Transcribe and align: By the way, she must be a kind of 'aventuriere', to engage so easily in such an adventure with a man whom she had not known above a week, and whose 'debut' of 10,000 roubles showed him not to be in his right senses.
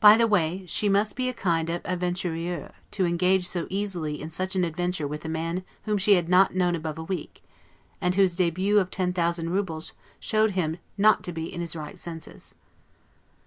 By 0.00 0.18
the 0.18 0.26
way, 0.26 0.66
she 0.66 0.86
must 0.86 1.16
be 1.16 1.30
a 1.30 1.32
kind 1.32 1.70
of 1.70 1.80
'aventuriere', 1.86 2.74
to 2.90 3.06
engage 3.06 3.48
so 3.48 3.66
easily 3.70 4.20
in 4.20 4.28
such 4.28 4.54
an 4.54 4.64
adventure 4.64 5.08
with 5.08 5.24
a 5.24 5.30
man 5.30 5.64
whom 5.84 5.96
she 5.96 6.12
had 6.12 6.28
not 6.28 6.54
known 6.54 6.74
above 6.74 6.98
a 6.98 7.02
week, 7.02 7.42
and 7.98 8.16
whose 8.16 8.36
'debut' 8.36 8.76
of 8.78 8.90
10,000 8.90 9.48
roubles 9.48 9.94
showed 10.20 10.50
him 10.50 10.76
not 10.98 11.22
to 11.24 11.32
be 11.32 11.50
in 11.50 11.62
his 11.62 11.74
right 11.74 11.98
senses. 11.98 12.54